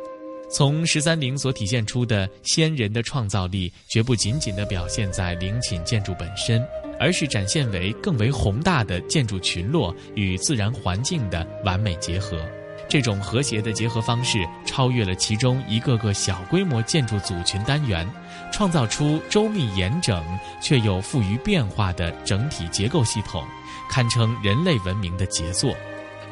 [0.51, 6.67] 从十三陵所体现出的先人的创造力，绝不仅仅地表现在陵寝建筑本身，
[6.99, 12.43] 而是展现为更为宏大的建筑群落与自然环境的完美结合。
[12.89, 18.11] 这种和谐的结合方式，超越了其中一个个小规模建筑组群单元，
[18.51, 20.25] 创造出周密严整
[20.63, 23.45] 却又富于变化的整体结构系统，
[23.91, 25.77] 堪称人类文明的杰作。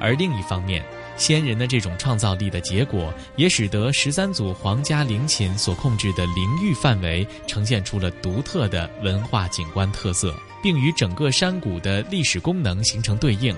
[0.01, 0.85] 而另一方面，
[1.17, 13.55] 先人的这种创造力的结果，也使得十三组皇家陵寝所控制的陵域范围呈现出了独特的文化景观特色，并与整个山谷的历史功能形成对应。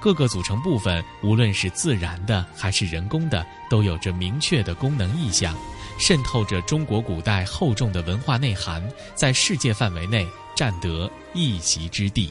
[0.00, 5.56] 各个组成部分，无论是自然的还是人工的，都有着明确的功能意向，
[5.98, 12.30] 渗透着中国古代厚重的文化内涵，在世界范围内占得一席之地。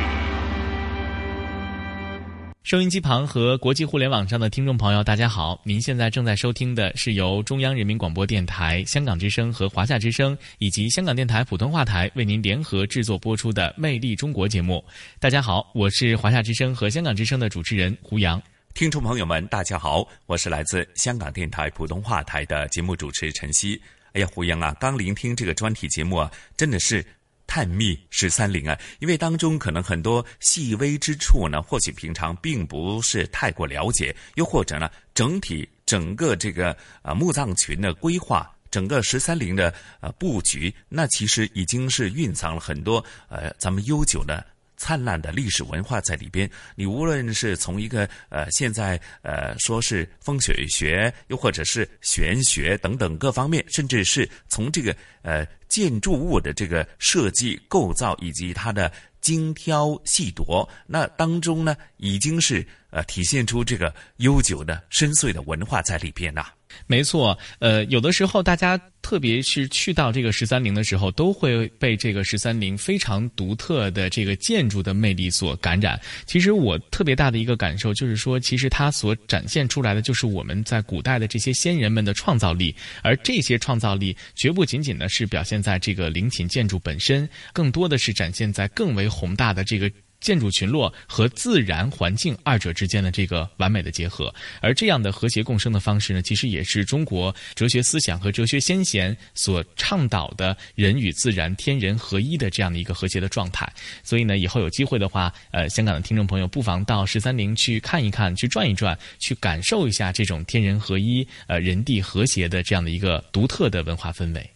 [2.71, 5.59] 收音机旁和国际互联网上的听众朋友，大家好！
[5.65, 14.81] 您现在正在收听的是由中央人民广播电台、香港之声和华夏之声以及香港电台普通话台为您联合制作播出的《魅力中国》节目。
[15.19, 18.41] 大家好，我是华夏之声和香港之声的主持人胡杨。
[18.73, 23.77] 听众朋友们，大家好，我是来自香港电台普通话台的节目主持陈曦。
[24.13, 27.05] 哎呀，胡杨啊，刚聆听这个专题节目啊，真的是。
[27.53, 44.45] 探秘十三陵啊，因为当中可能很多细微之处呢，或许平常并不是太过了解，又或者呢，整体整个这个啊墓葬群的规划，整个十三陵的呃布局，那其实已经是蕴藏了很多呃咱们悠久的。
[44.81, 66.47] 灿烂的历史文化在里边，你无论是从一个呃现在呃说是风水学，又或者是玄学等等各方面，甚至是从这个呃建筑物的这个设计构造以及它的精挑细琢，那当中呢已经是呃体现出这个悠久的深邃的文化在里边呐。
[66.87, 75.99] 没错，呃，有的时候大家特别是去到这个十三陵的时候，都会被这个十三陵非常独特的这个建筑的魅力所感染。
[76.25, 89.91] 其实我特别大的一个感受就是说，其实它所展现出来的就是我们在古代的这些先人们的创造力，而这些创造力绝不仅仅呢是表现在这个陵寝建筑本身，更多的是展现在更为宏大的这个。
[90.21, 103.67] 建筑群落和自然环境二者之间的这个完美的结合，而这样的和谐共生的方式呢，其实也是中国哲学思想和哲学先贤所倡导的人与自然、天人合一的这样的一个和谐的状态。
[104.03, 114.49] 所以呢，以后有机会的话，呃，香港的听众朋友不妨到十三陵去看一看，去转一转，去感受一下这种天人合一、呃，人地和谐的这样的一个独特的文化氛围。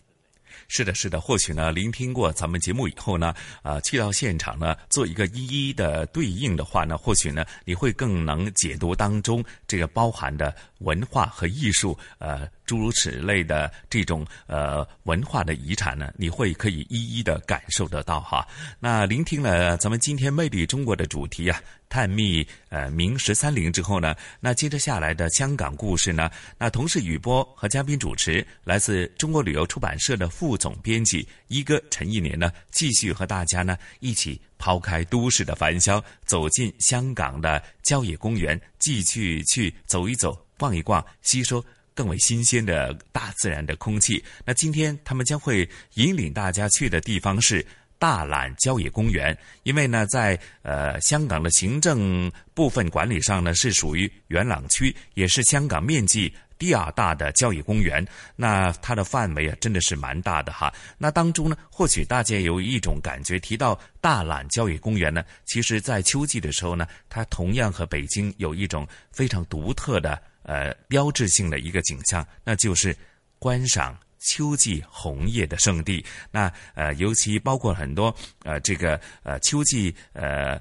[0.77, 18.47] 是的，是的，或许呢，聆听过咱们节目以后呢，啊，去到现场呢，做一个一一的对应的话呢，或许呢，你会更能解读当中这个包含的文化和艺术，呃，诸如此类的这种呃文化的遗产呢，你会可以一一的感受得到哈。
[18.79, 21.61] 那聆听了咱们今天魅力中国的主题啊。
[21.87, 41.63] 探秘呃明十三陵之后呢，那接着下来的香港故事呢，那同是雨波和嘉宾主持，来自中国旅游出版社的副总编辑一哥陈一年呢，继续和大家呢一起抛开都市的繁嚣，走进香港的郊野公园，继续去走一走、逛一逛，吸收
[41.95, 44.23] 更为新鲜的大自然的空气。
[44.45, 47.65] 那今天他们将会引领大家去的地方是。
[47.97, 58.05] 大榄郊野公园，因为呢，在呃香港的行政部分管理上呢，是属于元朗区，也是香港面积第二大的郊野公园。
[58.35, 60.71] 那它的范围啊，真的是蛮大的哈。
[60.97, 72.95] 那当中呢，或许大家有一种感觉，提到大榄郊野公园呢，其实在秋季的时候呢，它同样和北京有一种非常独特的呃标志性的一个景象，那就是
[73.37, 73.97] 观赏。
[74.27, 80.59] 秋季红叶的圣地，那呃，尤其包括很多呃，这个呃，秋季呃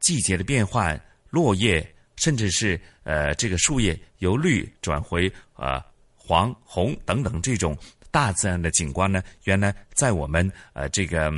[0.00, 1.00] 季节的变换，
[1.30, 5.82] 落叶，甚至是呃，这个树叶由绿转回呃
[6.14, 7.74] 黄红等等这种
[8.10, 11.32] 大自然的景观呢，原来在我们呃这个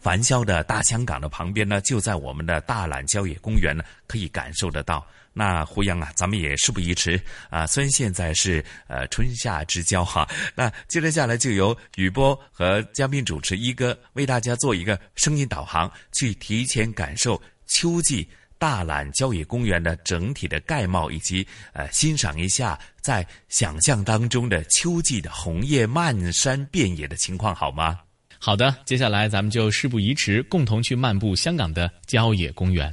[0.00, 5.06] 繁嚣的大香港的旁边呢，就在我们的大榄郊野公园呢，可以感受得到。
[5.32, 7.66] 那胡杨啊，咱们也事不宜迟啊！
[7.66, 18.28] 虽然现在是呃春夏之交哈， 那接着下来就由雨波和嘉宾主持一哥为大家做一个声音导航，去提前感受秋季
[18.58, 27.98] 大榄郊野公园的整体的概貌，以及呃欣赏一下在想象当中的秋季的红叶漫山遍野的情况，好吗？
[28.38, 32.92] 好的，接下来咱们就事不宜迟，共同去漫步香港的郊野公園。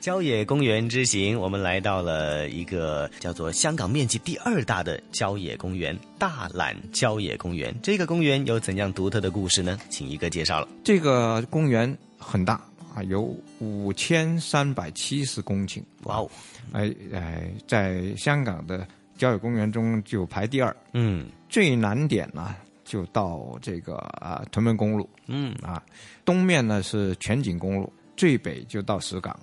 [0.00, 7.74] 郊野公园之行，我们来到了一个叫做香港面积第二大的郊野公园——大榄郊野公园。
[7.82, 9.78] 这个公园有怎样独特的故事呢？
[9.88, 10.68] 请一哥介绍了。
[10.84, 12.54] 这个公园很大
[12.94, 15.82] 啊，有五千三百七十公顷。
[16.04, 16.30] 哇哦！
[16.72, 18.86] 哎哎，在香港的
[19.16, 20.74] 郊野公园中就排第二。
[20.92, 25.08] 嗯，最难点呢，就到这个啊屯门公路。
[25.26, 25.82] 嗯啊，
[26.24, 29.36] 东面呢是全景公路，最北就到石港。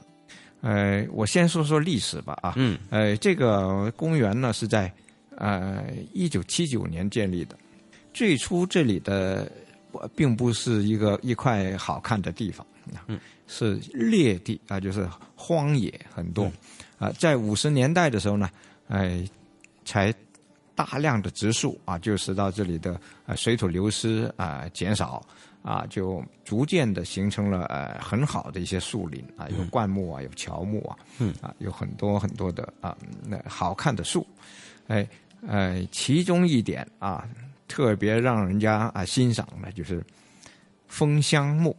[0.64, 4.90] 呃，我先说说历史吧啊，嗯，呃，这个公园呢是在
[5.36, 5.84] 呃
[6.14, 7.58] 一九七九年建立的，
[8.14, 9.52] 最初这里的
[10.16, 12.66] 并不是一个一块好看的地方，
[13.08, 15.06] 嗯，是劣地啊，就是
[15.36, 16.50] 荒野很多，
[16.98, 18.50] 啊，在五十年代的时候呢，
[18.88, 19.22] 哎，
[19.84, 20.14] 才
[20.76, 25.26] 大量的植树啊，就使到这里的呃水土流失啊减少。
[25.64, 31.34] 啊，就逐渐的形成了呃很好的一些树林啊，有灌木啊，有乔木啊，嗯。
[31.42, 34.28] 啊，有很多很多的啊那好看的树，
[34.88, 35.08] 哎
[35.48, 37.26] 呃，其中一点啊
[37.66, 40.06] 特别让人家啊欣赏的就是
[40.90, 41.74] 枫香木，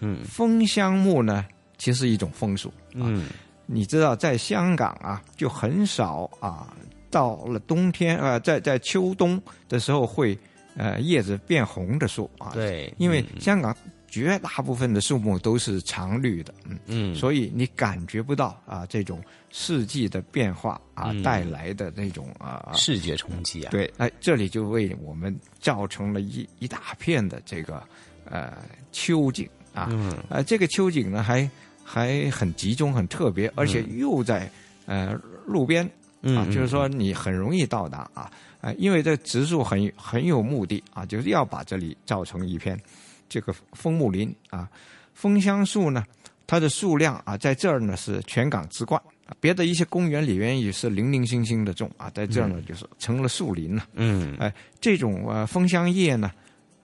[0.00, 1.46] 嗯，枫香木呢
[1.78, 3.30] 其实一种枫树，嗯，
[3.64, 6.76] 你知道在香港啊就很少啊
[7.10, 10.38] 到了冬天啊在在秋冬的时候会。
[10.76, 27.82] 呃，叶子变红的树啊，对，因为香港绝大部分的树木都是常绿的，嗯嗯，所以你感觉不到啊这种四季的变化啊带来的那种啊视觉冲击啊，对，哎，这里就为我们造成了一一大片的这个
[28.24, 28.56] 呃
[28.92, 31.50] 秋景啊，嗯，呃，这个秋景呢还
[31.84, 34.48] 还很集中、很特别，而且又在
[34.86, 35.86] 呃路边
[36.22, 38.30] 啊，就是说你很容易到达啊。
[38.60, 42.78] 啊，因为这植树很很有目的啊，就是要把这里造成一片
[43.26, 44.68] 这个枫木林啊。
[45.14, 46.04] 枫香树呢，
[46.46, 49.00] 它的数量啊，在这儿呢是全港之冠，
[49.40, 53.86] 别的一些公园里面也是零零星星的种啊，在这儿呢就是成了树林了。
[53.94, 56.30] 嗯，哎，这种呃枫香叶呢，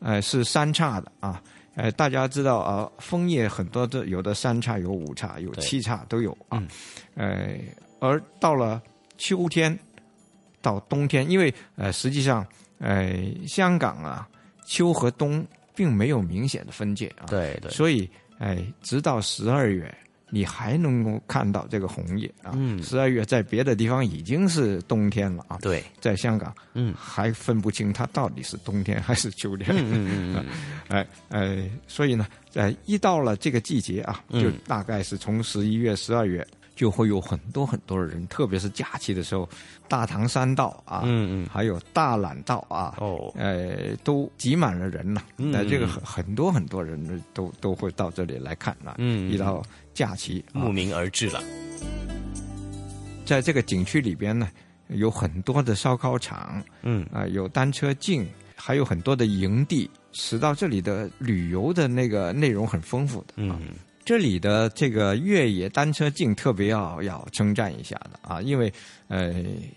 [0.01, 1.43] 呃是三叉的啊。
[1.75, 6.63] 呃，大家知道啊，枫叶很多的有的三叉，有五叉，有七叉都有啊。
[7.15, 7.59] 呃，
[8.01, 8.81] 而到了
[9.19, 9.79] 秋天。
[10.63, 12.45] 到冬天，因为呃，实际上，
[12.81, 13.15] 呃，
[13.47, 14.29] 香港啊，
[14.65, 15.47] 秋和冬
[15.77, 17.27] 并没有明显的分界啊。
[17.29, 17.71] 对对。
[17.71, 19.97] 所以，哎，直到十二月，
[20.29, 22.51] 你还能够看到这个红叶啊。
[22.57, 22.83] 嗯。
[22.83, 25.57] 十二月在别的地方已经是冬天了啊。
[25.63, 25.85] 对。
[26.01, 29.69] 在香港，嗯，还分不清它到底是冬天还是秋天。
[29.71, 30.47] 嗯嗯嗯。
[30.89, 36.45] 哎哎，所以呢，在一到了这个季节啊，就大概是从十一月、十二月。
[36.77, 39.49] 就会有很多很多的人，特别是假期的时候，
[39.89, 45.23] 大唐山道啊，嗯嗯，还有大榄道啊，哦，呃，都挤满了人呐。
[45.39, 48.95] 呃，这个很很多很多人都都会到这里来看啊。
[48.99, 49.63] 嗯，一到
[49.95, 51.43] 假期，慕名而至了。
[53.25, 54.49] 在这个景区里边呢，
[54.89, 58.25] 有很多的烧烤场，嗯啊，有单车径，
[58.55, 63.29] 还有很多的营地，使到这里的旅游的那个内容很丰富的。
[63.37, 63.59] 嗯。
[64.07, 68.73] 这里的这个越野单车径特别要要称赞一下的啊，因为
[69.09, 69.35] 呃，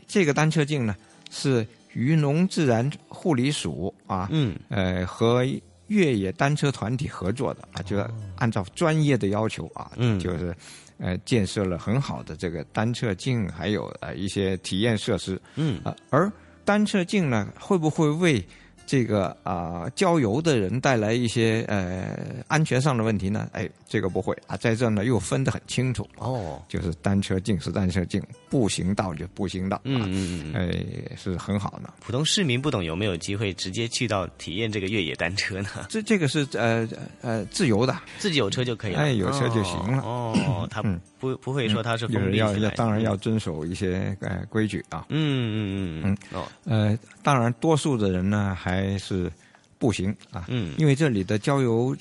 [0.07, 0.95] 这个单车径呢
[1.31, 5.43] 是渔农自然护理署啊，嗯，呃和
[5.87, 7.97] 越野单车团体合作的啊，就
[8.37, 10.55] 按照专业的要求啊，嗯，就是
[10.99, 15.81] 呃建设了很好的这个单车径，还有呃一些体验设施，嗯。
[15.83, 16.31] 啊，而
[16.63, 18.45] 单车径呢会不会为
[18.89, 22.17] 这个啊，郊游的人带来一些呃
[22.47, 23.47] 安全上的问题呢？
[23.53, 26.09] 哎，这个不会啊，在这呢又分得很清楚。
[26.17, 28.19] 哦，就是单车径是单车径，
[28.49, 31.93] 步行道就步行道，嗯嗯嗯，哎，是很好的。
[31.99, 35.69] 普通市民不懂有没有机会直接去到体验这个越野单车呢？
[35.87, 36.89] 这这个是呃
[37.21, 40.01] 呃自由的，自己有车就可以了，哎，有车就行了。
[40.01, 40.81] 哦，他
[41.19, 45.05] 不不会说他是封闭要要当然要遵守一些呃规矩啊。
[45.09, 46.17] 嗯嗯嗯。
[46.31, 46.39] 嗯。
[46.39, 46.47] 哦。
[46.65, 49.31] 呃，当然多数的人呢还是
[49.77, 51.95] 步行啊，嗯，因为这里的郊游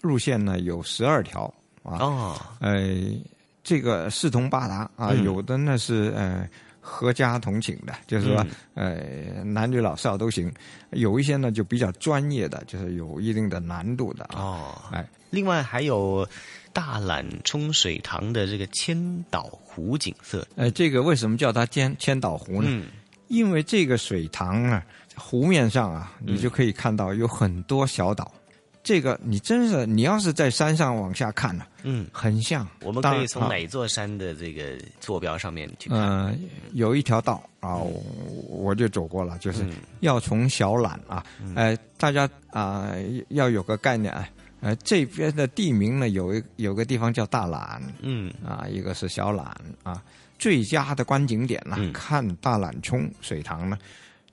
[0.00, 1.42] 路线呢有十二条
[1.82, 2.96] 啊，哦，呃，
[3.62, 6.48] 这个四通八达啊，有的呢是呃
[6.80, 10.52] 合家同寝的，就是说呃男女老少都行，
[10.90, 16.28] 有一些呢就比较专业的，就是有一定的难度的哦，哎，另外还有。
[16.70, 22.68] 大榄冲水塘的这个千岛湖景色，呃，这个为什么叫它千千岛湖呢？
[22.70, 22.86] 嗯，
[23.26, 24.86] 因为这个水塘啊，
[25.18, 28.32] 湖面上啊，你就可以看到有很多小岛。
[28.80, 32.66] 这个你真是，你要是在山上往下看呢，嗯，很像。
[32.80, 35.98] 我们可以从哪座山的这个坐标上面去看？
[35.98, 37.76] 嗯，有一条道啊，
[38.48, 39.66] 我就走过了，就是
[40.00, 41.22] 要从小榄啊，
[41.54, 42.90] 呃，大家啊
[43.28, 44.26] 要有个概念啊，
[44.60, 49.52] 呃，这边的地名呢，有一有个地方叫大榄，嗯，啊，一个是小榄
[49.82, 50.02] 啊，
[50.38, 53.76] 最佳的观景点呢，看大榄冲水塘呢，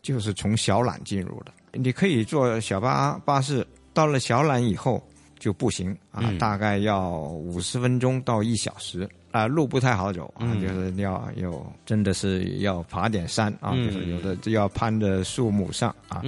[0.06, 1.52] 就是从小榄进入的。
[1.74, 3.66] 你可以坐小巴巴士。
[3.96, 5.02] 到了小榄以后
[5.40, 16.22] 就步行啊，大概要五十分钟到一小时啊，路不太好走啊，就是要有真的是要爬点山啊，就是有的要攀着树木上啊，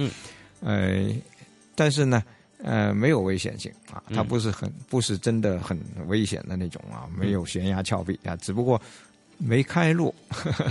[0.62, 1.10] 呃，
[1.74, 2.24] 但是呢，
[2.64, 8.80] 呃，没有危险性啊，它不是很不是真的很危险的那种啊，没有悬崖峭壁啊，只不过
[9.38, 10.14] 没开路，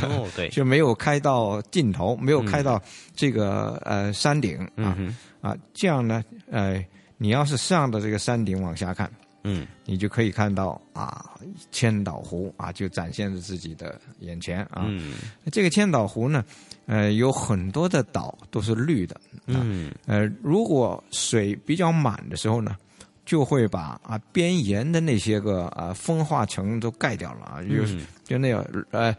[0.04, 2.82] 哦对， 就没有开到尽头，没有开到
[3.16, 4.98] 这个呃山顶啊。
[5.40, 6.84] 啊，这样呢，呃，
[7.18, 9.10] 你要是上的这个山顶往下看，
[9.44, 11.30] 嗯，你就可以看到啊，
[11.72, 14.86] 千岛湖啊，就展现在自己的眼前啊。
[14.88, 15.14] 嗯，
[15.52, 16.44] 这个千岛湖呢，
[16.88, 19.16] 呃，有很多的岛都是绿的，
[19.46, 22.76] 嗯，呃，如果水比较满的时候呢，
[23.28, 29.16] 就会把啊边沿的那些个啊风化层都盖掉了啊，就是就那样呃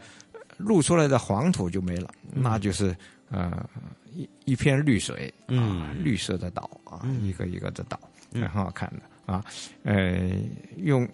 [0.57, 2.93] 露出来的黄土就没了，那就是
[3.29, 3.65] 呃。
[4.11, 7.97] 一一片绿水啊，绿色的岛啊，一个一个的岛，
[8.33, 9.45] 很好看的啊。
[9.83, 10.31] 呃，
[10.77, 11.07] 用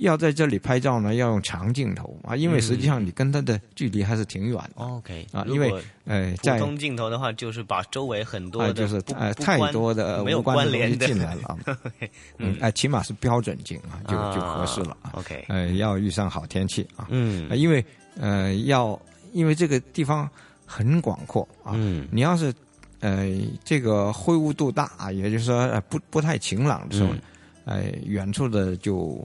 [0.00, 4.82] 要在这里拍照呢，要用长镜头啊，因为实际上你跟它的距离还是挺远的。
[4.84, 5.72] OK 啊，因为
[6.04, 11.58] 呃，普通镜头的话，就是把周围很多的就是呃太多的没有关联的进来了。
[12.38, 14.96] 嗯，哎，起码是标准镜啊，就就合适了。
[15.12, 17.06] OK，呃，要遇上好天气啊。
[17.10, 17.84] 嗯，因为
[18.18, 19.00] 呃要
[19.32, 20.28] 因为这个地方。
[20.72, 21.72] 很广阔啊！
[21.74, 22.54] 嗯，你要是，
[23.00, 23.28] 呃，
[23.64, 27.12] 这个灰雾度大啊，也就是说不不太晴朗的时候，
[27.64, 29.20] 呃，远处的就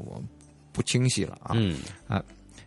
[0.76, 1.54] 不清晰了啊。
[1.56, 2.22] 嗯啊，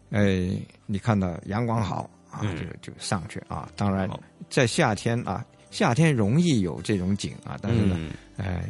[0.09, 0.49] 呃，
[0.87, 3.71] 你看到阳光好啊，就就上去啊。
[3.77, 4.09] 当然，
[4.49, 8.65] 在夏天啊，夏天容易有这种景啊，但是呢，呃，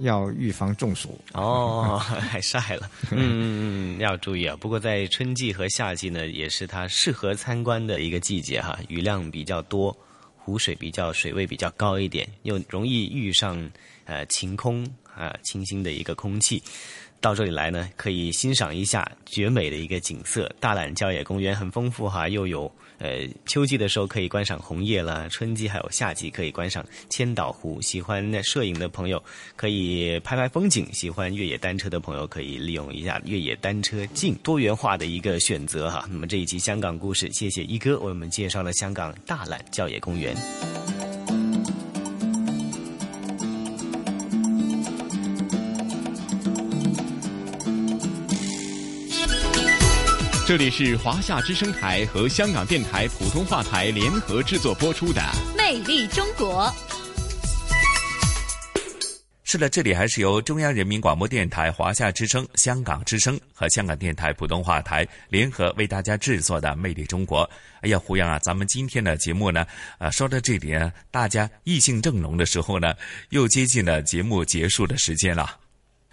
[0.00, 1.18] 要预防中暑。
[1.32, 1.98] 哦，
[2.30, 2.90] 太晒了。
[3.10, 4.54] 嗯嗯嗯，要注意啊。
[4.60, 8.78] 不过在春季和夏季呢，也是它适合参观的一个季节哈。
[8.88, 9.96] 雨量比较多，
[10.36, 13.70] 湖水比较水位比较高一点，又容易遇上
[14.04, 16.62] 呃晴空啊清新的一个空气。
[17.22, 20.52] 到这里来呢，可以欣赏一下绝美的一个景色。
[20.58, 22.70] 大榄郊野公园很丰富哈，又有。
[22.98, 27.80] 呃，秋季的时候可以观赏红叶了，春季还有夏季可以观赏千岛湖。
[27.80, 29.20] 喜欢摄影的朋友
[29.56, 36.06] 可以拍拍风景，喜欢越野单车的朋友可以利用一下越野单车镜，多元化的一个选择哈。
[36.10, 40.36] 那么这一期香港故事，谢谢一哥为我们介绍了香港大榄郊野公园。
[50.52, 55.18] 这里是华夏之声台和香港电台普通话台联合制作播出的
[55.56, 56.66] 《魅力中国》。
[59.44, 67.46] 是的，这里还是由中央人民广播电台、华夏之声、香港之声和香港电台普通话台联合为大家制作的《魅力中国》。
[67.80, 69.64] 哎呀，胡杨啊，咱们今天的节目呢，
[69.96, 72.92] 呃，说到这里呢，大家意兴正浓的时候呢，
[73.30, 75.60] 又接近了节目结束的时间了。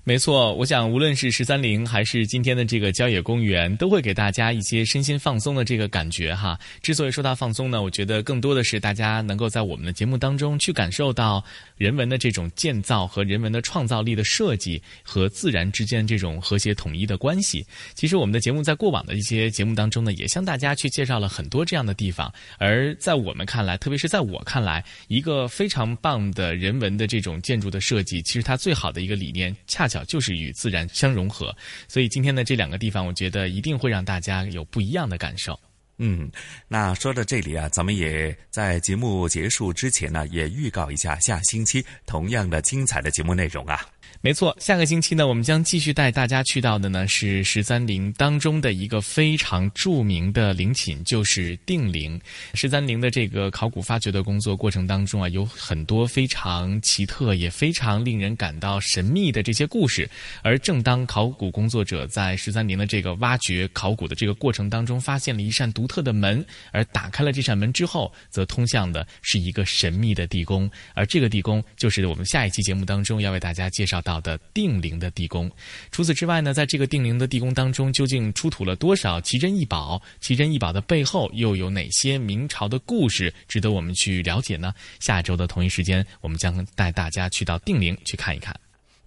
[0.06, 6.60] 没错，我想无论是十三陵还是今天的这个郊野公园，都会给大家一些身心放松的这个感觉哈。
[6.82, 11.43] 之所以说它放松呢，我觉得更多的是大家能够在我们的节目当中去感受到
[11.78, 17.64] 人文的这种建造和人文的创造力的设计和自然之间这种和谐统一的关系。
[17.93, 22.34] 其实我们的节目在过往的一些节目当中呢，也向大家去介绍了很多这样的地方。
[22.58, 30.04] 而在我们看来，特别是在我看来，一个非常棒的人文的这种建筑的设计，其实它最好的一个理念，恰巧。
[30.06, 31.56] 就是与自然相融合，
[31.88, 35.60] 所以今天的这两个地方，我觉得一定会让大家有不一样的感受。
[35.98, 36.32] 嗯，
[36.68, 43.86] 那说到这里啊，咱们也在节目结束之前呢，也预告一下下星期同样的精彩的节目内容啊。
[44.22, 52.20] 没错，下个星期呢，我们将继续带大家去到的呢是十三陵当中的一个非常著名的陵寝，就是定陵。
[52.54, 60.10] 十三陵的这个考古发掘的工作过程当中啊，有很多非常奇特也非常令人感到神秘的这些故事。
[60.44, 70.70] 而正当考古工作者在十三陵的这个挖掘考古的这个过程当中，发现了一扇独特的门，而打开了这扇门之后，则通向的是一个神秘的地宫。
[70.94, 75.51] 而这个地宫，就是我们下一期节目当中要为大家介绍到的定陵的地宫。
[75.91, 80.01] 除此之外呢，在这个定陵的地宫当中，究竟出土了多少奇珍异宝？
[80.20, 84.74] 奇珍异宝的背后又有哪些明朝的故事值得我们去了解呢？
[84.99, 88.60] 下周的同一时间，我们将带大家去到定陵去看一看。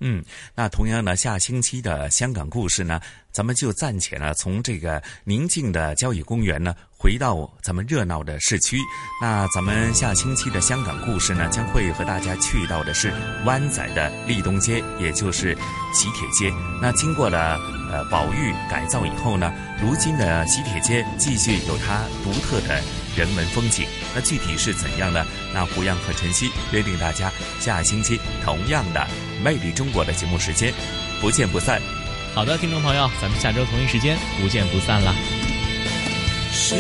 [0.05, 0.24] 嗯，
[0.55, 3.00] 那同样呢，下星期的香港故事呢，
[3.33, 8.78] 咱们就暂且呢从这个宁静的郊野公园呢，回到咱们热闹的市区。
[9.20, 13.12] 那咱们下星期的香港故事呢，将会和大家去到的是
[13.45, 15.57] 湾仔的立东街，也就是
[15.95, 16.53] 喜帖街。
[16.80, 17.59] 那经过了
[17.91, 22.83] 呃保育改造以后呢，如今的喜帖街继续有它独特的
[23.16, 23.87] 人文风景。
[24.14, 25.24] 那具体是怎样呢？
[25.55, 29.07] 那胡杨和晨曦约定大家下星期同样的。
[29.43, 30.72] 魅力中国的节目时间，
[31.20, 31.80] 不见不散。
[32.35, 35.14] 好的听众朋友咱们下周同一时间不见不散了。